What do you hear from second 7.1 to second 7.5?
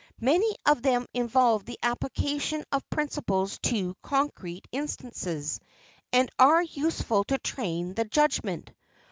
to